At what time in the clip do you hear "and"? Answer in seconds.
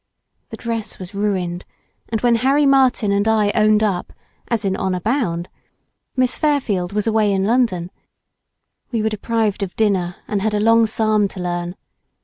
2.09-2.21, 3.11-3.27, 10.27-10.41